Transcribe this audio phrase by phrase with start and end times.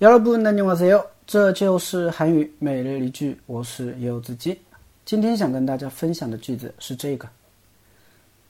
[0.00, 1.04] 여러분 안녕하세요.
[1.26, 4.58] 这就是韩语每日一句我是柚子鸡
[5.04, 7.28] 今天想跟大家分享的句子是这个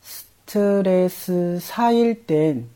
[0.03, 2.69] 스트레스 쌓일 땐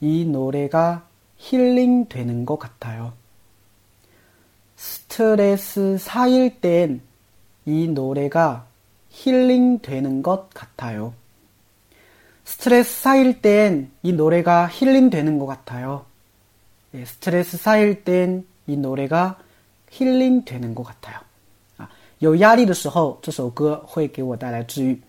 [0.00, 1.04] 이 노래가
[1.38, 3.12] 힐링 되는 것 같아요.
[4.76, 7.00] 스트레스 쌓일 땐
[7.66, 8.66] 이 노래가
[9.10, 11.14] 힐링 되는 것 같아요.
[12.44, 16.04] 스트레스 쌓일 땐 이 노래가 힐링 되는 것 같아요.
[16.94, 19.38] 예, 스트레스 쌓일 땐 이 노래가
[19.90, 21.20] 힐링 되는 것 같아요.
[21.76, 25.00] 啊，有压力的时候，这首歌会给我带来治愈。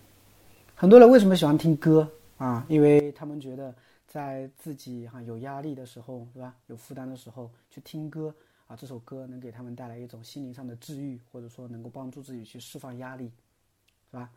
[0.74, 2.66] 很多人为什么喜欢听歌啊？
[2.68, 3.72] 因为他们觉得
[4.08, 6.54] 在自己哈有压力的时候，对吧？
[6.66, 8.34] 有负担的时候去听歌
[8.66, 13.30] 啊，这首歌能给他们带来一种心灵上的治愈，或者说能够帮助自己去释放压力，
[14.10, 14.28] 是吧？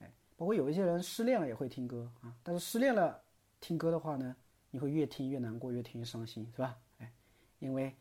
[0.00, 3.18] 哎，包括有一些人失恋了也会听歌啊，但是失恋了
[3.60, 4.36] 听歌的话呢，
[4.71, 6.77] 你会越听越难过，越听越伤心，是吧？
[6.99, 7.11] 哎，
[7.59, 7.93] 因为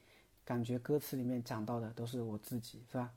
[0.45, 3.13] 感觉歌词里面讲到的都是我自己，是吧？